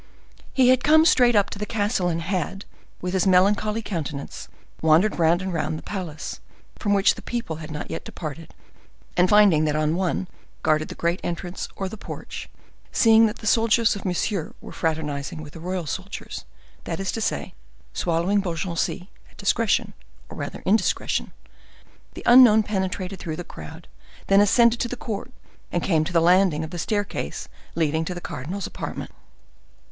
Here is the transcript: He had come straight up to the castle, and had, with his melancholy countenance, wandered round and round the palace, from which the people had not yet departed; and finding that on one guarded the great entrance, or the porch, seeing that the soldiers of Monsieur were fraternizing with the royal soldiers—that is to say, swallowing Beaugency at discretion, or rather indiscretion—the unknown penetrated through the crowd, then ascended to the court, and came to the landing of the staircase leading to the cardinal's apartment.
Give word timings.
He 0.51 0.69
had 0.69 0.83
come 0.83 1.05
straight 1.05 1.35
up 1.35 1.51
to 1.51 1.59
the 1.59 1.65
castle, 1.67 2.07
and 2.09 2.23
had, 2.23 2.65
with 3.01 3.13
his 3.13 3.27
melancholy 3.27 3.83
countenance, 3.83 4.47
wandered 4.81 5.19
round 5.19 5.43
and 5.43 5.53
round 5.53 5.77
the 5.77 5.83
palace, 5.83 6.39
from 6.79 6.95
which 6.95 7.13
the 7.13 7.21
people 7.21 7.57
had 7.57 7.69
not 7.69 7.91
yet 7.91 8.03
departed; 8.03 8.51
and 9.15 9.29
finding 9.29 9.65
that 9.65 9.75
on 9.75 9.93
one 9.95 10.27
guarded 10.63 10.87
the 10.87 10.95
great 10.95 11.19
entrance, 11.23 11.67
or 11.75 11.87
the 11.87 11.97
porch, 11.99 12.49
seeing 12.91 13.27
that 13.27 13.35
the 13.35 13.45
soldiers 13.45 13.95
of 13.95 14.03
Monsieur 14.03 14.55
were 14.59 14.71
fraternizing 14.71 15.39
with 15.43 15.53
the 15.53 15.59
royal 15.59 15.85
soldiers—that 15.85 16.99
is 16.99 17.11
to 17.11 17.21
say, 17.21 17.53
swallowing 17.93 18.39
Beaugency 18.39 19.11
at 19.29 19.37
discretion, 19.37 19.93
or 20.29 20.35
rather 20.37 20.63
indiscretion—the 20.65 22.23
unknown 22.25 22.63
penetrated 22.63 23.19
through 23.19 23.35
the 23.35 23.43
crowd, 23.43 23.87
then 24.25 24.41
ascended 24.41 24.79
to 24.79 24.87
the 24.87 24.97
court, 24.97 25.31
and 25.71 25.83
came 25.83 26.03
to 26.03 26.11
the 26.11 26.19
landing 26.21 26.63
of 26.63 26.71
the 26.71 26.79
staircase 26.79 27.47
leading 27.75 28.03
to 28.03 28.15
the 28.15 28.19
cardinal's 28.19 28.65
apartment. 28.65 29.11